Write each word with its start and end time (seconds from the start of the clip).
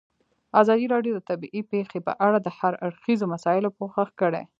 ازادي 0.61 0.85
راډیو 0.93 1.13
د 1.17 1.21
طبیعي 1.29 1.61
پېښې 1.71 1.99
په 2.07 2.13
اړه 2.25 2.37
د 2.41 2.47
هر 2.59 2.73
اړخیزو 2.85 3.25
مسایلو 3.33 3.75
پوښښ 3.79 4.09
کړی. 4.21 4.43